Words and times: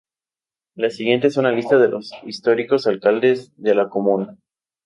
La 0.73 0.89
siguiente 0.89 1.27
es 1.27 1.37
una 1.37 1.51
lista 1.51 1.77
de 1.77 1.87
los 1.87 2.11
históricos 2.25 2.87
alcaldes 2.87 3.51
de 3.57 3.75
la 3.75 3.87
comuna. 3.87 4.35